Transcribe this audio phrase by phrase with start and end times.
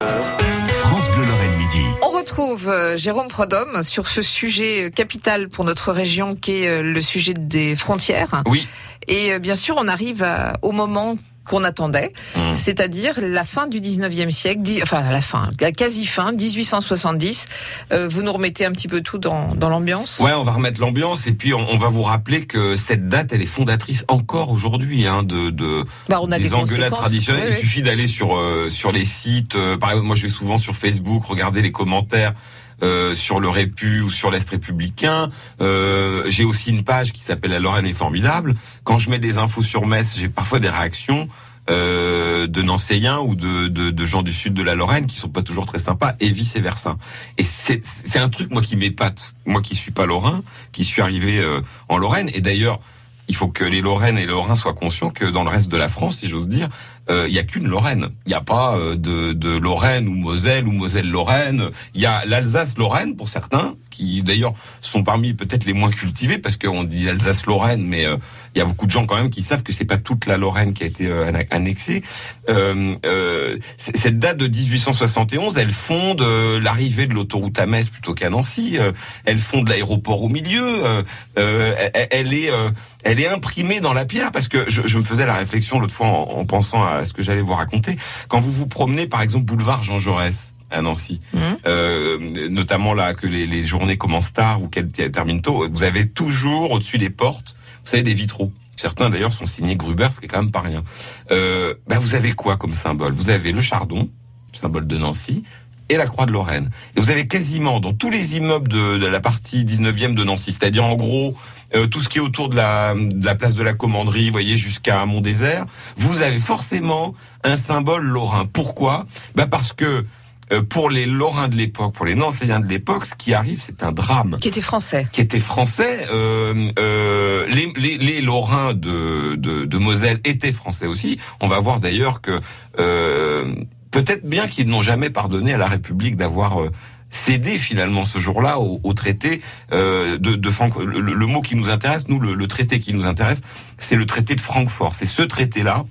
[0.00, 1.84] France Bleu Lorraine Midi.
[2.02, 6.82] On retrouve euh, Jérôme Prodhomme sur ce sujet capital pour notre région qui est euh,
[6.82, 8.42] le sujet des frontières.
[8.46, 8.68] Oui.
[9.08, 10.24] Et euh, bien sûr, on arrive
[10.62, 11.16] au moment
[11.48, 12.54] qu'on attendait, Mmh.
[12.54, 17.46] c'est-à-dire la fin du 19e siècle, enfin la fin, la quasi-fin, 1870.
[17.92, 20.20] Euh, vous nous remettez un petit peu tout dans, dans l'ambiance?
[20.20, 23.32] Ouais, on va remettre l'ambiance et puis on, on va vous rappeler que cette date,
[23.32, 27.48] elle est fondatrice encore aujourd'hui hein, de, de Bah, on a des, des engueulades traditionnelles.
[27.48, 29.54] Oui, Il suffit d'aller sur euh, sur les sites.
[29.56, 32.34] euh, par exemple, moi, je vais souvent sur Facebook regarder les commentaires.
[32.82, 35.30] Euh, sur le Répu ou sur l'Est républicain.
[35.60, 38.54] Euh, j'ai aussi une page qui s'appelle La Lorraine est formidable.
[38.84, 41.28] Quand je mets des infos sur Metz, j'ai parfois des réactions
[41.70, 45.28] euh, de Nancéiens ou de, de, de gens du sud de la Lorraine qui sont
[45.28, 46.96] pas toujours très sympas et vice versa.
[47.36, 50.42] Et c'est un truc moi qui m'épate, moi qui suis pas lorrain,
[50.72, 52.30] qui suis arrivé euh, en Lorraine.
[52.32, 52.80] Et d'ailleurs,
[53.28, 55.76] il faut que les Lorraines et les Lorrains soient conscients que dans le reste de
[55.76, 56.70] la France, si j'ose dire,
[57.08, 58.08] il y a qu'une Lorraine.
[58.26, 61.70] Il n'y a pas euh, de, de Lorraine ou Moselle ou Moselle-Lorraine.
[61.94, 66.56] Il y a l'Alsace-Lorraine pour certains, qui d'ailleurs sont parmi peut-être les moins cultivés parce
[66.56, 68.16] qu'on dit Alsace-Lorraine, mais euh,
[68.54, 70.36] il y a beaucoup de gens quand même qui savent que c'est pas toute la
[70.36, 72.02] Lorraine qui a été euh, annexée.
[72.48, 78.14] Euh, euh, cette date de 1871, elle fonde euh, l'arrivée de l'autoroute à Metz plutôt
[78.14, 78.78] qu'à Nancy.
[78.78, 78.92] euh,
[79.24, 80.84] elle fonde l'aéroport au milieu.
[80.84, 81.02] euh,
[81.38, 81.74] euh,
[82.10, 82.70] elle, est euh,
[83.04, 85.94] elle est imprimée dans la pierre parce que je, je me faisais la réflexion l'autre
[85.94, 87.96] fois en pensant à ce que j'allais vous raconter.
[88.28, 91.40] Quand vous vous promenez, par exemple, boulevard Jean Jaurès à Nancy, Mhm.
[91.66, 96.06] euh, notamment là que les, les journées commencent tard ou qu'elles terminent tôt, vous avez
[96.08, 98.52] toujours au-dessus des portes, vous savez, des vitraux.
[98.76, 100.84] Certains d'ailleurs sont signés Gruber, ce qui est quand même pas rien.
[101.30, 103.12] Euh, bah, vous avez quoi comme symbole?
[103.12, 104.08] Vous avez le chardon,
[104.52, 105.42] symbole de Nancy,
[105.88, 106.70] et la croix de Lorraine.
[106.96, 110.52] Et vous avez quasiment dans tous les immeubles de, de la partie 19e de Nancy,
[110.52, 111.34] c'est-à-dire en gros
[111.74, 114.32] euh, tout ce qui est autour de la, de la place de la Commanderie, vous
[114.32, 115.66] voyez, jusqu'à Mont-Désert,
[115.96, 118.46] vous avez forcément un symbole lorrain.
[118.46, 119.06] Pourquoi?
[119.34, 120.04] Bah Parce que
[120.50, 123.82] euh, pour les Lorrains de l'époque, pour les Nancéiens de l'époque, ce qui arrive, c'est
[123.82, 125.06] un drame Qui était français.
[125.12, 126.06] qui étaient français.
[126.10, 131.18] Euh, euh, les, les, les Lorrains de, de, de Moselle étaient français aussi.
[131.42, 132.40] On va voir d'ailleurs que
[132.78, 133.54] euh,
[134.02, 136.70] peut-être bien qu'ils n'ont jamais pardonné à la République d'avoir euh,
[137.10, 139.40] cédé finalement ce jour-là au, traité
[139.72, 140.38] euh, de,
[140.84, 143.42] le, mot qui nous intéresse, nous, le traité qui nous intéresse,
[143.78, 144.94] c'est le traité de Francfort.
[144.94, 145.84] C'est ce traité-là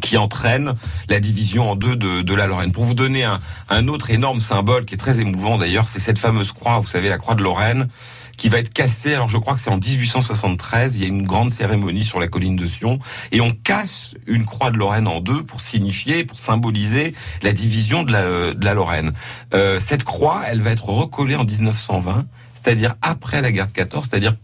[0.00, 0.74] qui entraîne
[1.08, 2.72] la division en deux de, de la Lorraine.
[2.72, 6.18] Pour vous donner un, un autre énorme symbole qui est très émouvant d'ailleurs, c'est cette
[6.18, 7.88] fameuse croix, vous savez, la croix de Lorraine,
[8.36, 9.14] qui va être cassée.
[9.14, 12.28] Alors je crois que c'est en 1873, il y a une grande cérémonie sur la
[12.28, 12.98] colline de Sion,
[13.32, 18.02] et on casse une croix de Lorraine en deux pour signifier, pour symboliser la division
[18.02, 19.12] de la, de la Lorraine.
[19.54, 24.08] Euh, cette croix, elle va être recollée en 1920, c'est-à-dire après la guerre de 14,
[24.10, 24.34] c'est-à-dire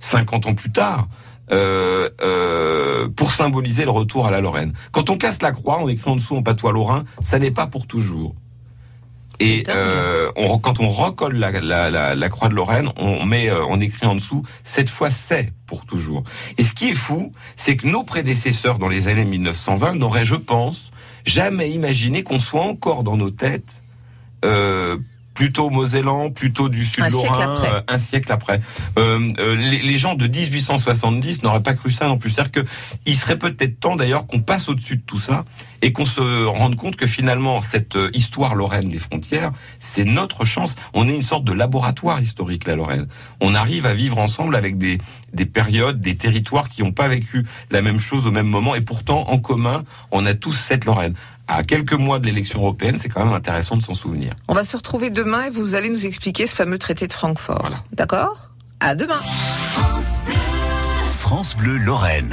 [0.00, 1.08] 50 ans plus tard.
[1.50, 4.74] Euh, euh, pour symboliser le retour à la Lorraine.
[4.92, 7.66] Quand on casse la croix, on écrit en dessous en patois lorrain, ça n'est pas
[7.66, 8.34] pour toujours.
[9.40, 13.48] Et euh, on, quand on recolle la, la, la, la croix de Lorraine, on met,
[13.48, 16.24] euh, on écrit en dessous, cette fois c'est pour toujours.
[16.58, 20.34] Et ce qui est fou, c'est que nos prédécesseurs dans les années 1920 n'auraient, je
[20.34, 20.90] pense,
[21.24, 23.82] jamais imaginé qu'on soit encore dans nos têtes
[24.44, 24.98] euh,
[25.38, 27.72] plutôt mosellan, plutôt du sud Un siècle lorrain, après.
[27.72, 28.60] euh, un siècle après.
[28.98, 32.30] Euh, euh, les, les gens de 1870 n'auraient pas cru ça non plus.
[32.30, 32.68] C'est-à-dire que
[33.06, 35.44] il serait peut-être temps d'ailleurs qu'on passe au-dessus de tout ça
[35.82, 40.44] et qu'on se rende compte que finalement cette euh, histoire lorraine des frontières, c'est notre
[40.44, 40.74] chance.
[40.94, 43.06] On est une sorte de laboratoire historique la Lorraine.
[43.40, 44.98] On arrive à vivre ensemble avec des
[45.32, 48.80] des périodes, des territoires qui n'ont pas vécu la même chose au même moment et
[48.80, 51.14] pourtant en commun, on a tous cette Lorraine.
[51.46, 54.34] À quelques mois de l'élection européenne, c'est quand même intéressant de s'en souvenir.
[54.48, 57.60] On va se retrouver demain et vous allez nous expliquer ce fameux traité de Francfort.
[57.60, 57.78] Voilà.
[57.92, 58.50] D'accord?
[58.80, 59.20] À demain.
[61.12, 62.26] France Bleu Lorraine.